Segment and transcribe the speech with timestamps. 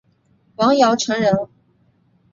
[0.55, 1.31] 王尧臣人。